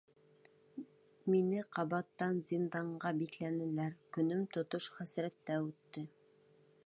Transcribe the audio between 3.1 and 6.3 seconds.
бикләнеләр, көнөм тотош хәсрәттә үтте.